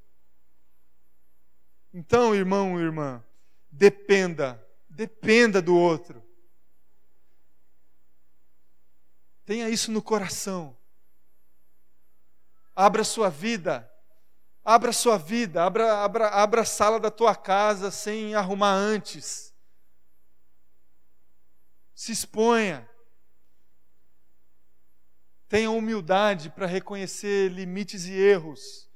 [1.93, 3.21] Então, irmão e irmã,
[3.69, 6.25] dependa, dependa do outro.
[9.43, 10.77] Tenha isso no coração.
[12.73, 13.91] Abra sua vida.
[14.63, 19.50] Abra sua vida, abra, abra, abra a sala da tua casa sem arrumar antes.
[22.01, 22.89] Se exponha.
[25.47, 28.89] Tenha humildade para reconhecer limites e erros.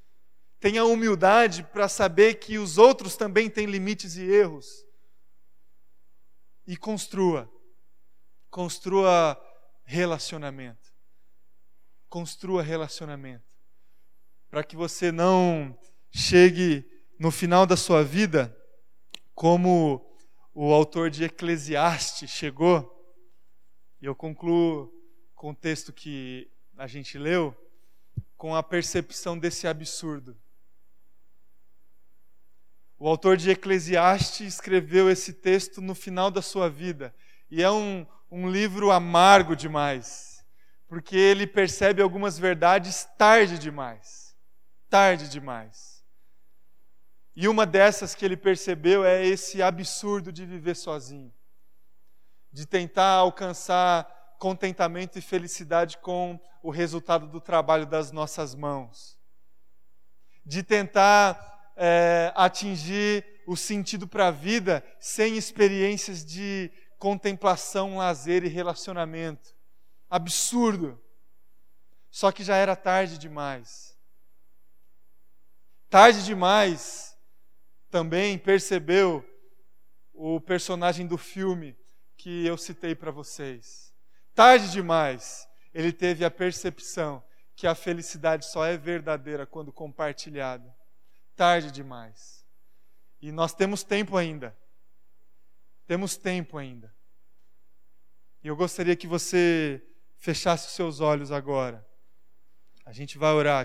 [0.60, 4.84] Tenha humildade para saber que os outros também têm limites e erros.
[6.66, 7.48] E construa.
[8.50, 9.40] Construa
[9.84, 10.92] relacionamento.
[12.10, 13.56] Construa relacionamento.
[14.50, 15.78] Para que você não
[16.10, 16.84] chegue
[17.20, 18.52] no final da sua vida
[19.36, 20.04] como
[20.56, 22.95] o autor de Eclesiastes chegou.
[24.06, 24.94] E eu concluo
[25.34, 26.48] com o texto que
[26.78, 27.58] a gente leu,
[28.38, 30.38] com a percepção desse absurdo.
[33.00, 37.16] O autor de Eclesiastes escreveu esse texto no final da sua vida,
[37.50, 40.46] e é um, um livro amargo demais,
[40.88, 44.38] porque ele percebe algumas verdades tarde demais.
[44.88, 46.06] Tarde demais.
[47.36, 51.34] E uma dessas que ele percebeu é esse absurdo de viver sozinho,
[52.56, 59.20] de tentar alcançar contentamento e felicidade com o resultado do trabalho das nossas mãos,
[60.46, 68.48] de tentar é, atingir o sentido para a vida sem experiências de contemplação, lazer e
[68.48, 69.54] relacionamento.
[70.10, 70.98] Absurdo.
[72.10, 73.98] Só que já era tarde demais.
[75.90, 77.18] Tarde demais
[77.92, 79.26] também percebeu
[80.14, 81.78] o personagem do filme
[82.26, 83.94] que eu citei para vocês.
[84.34, 87.24] Tarde demais, ele teve a percepção
[87.56, 90.76] que a felicidade só é verdadeira quando compartilhada.
[91.36, 92.44] Tarde demais.
[93.22, 94.58] E nós temos tempo ainda.
[95.86, 96.92] Temos tempo ainda.
[98.44, 101.88] E eu gostaria que você fechasse os seus olhos agora.
[102.88, 103.64] A gente vai orar.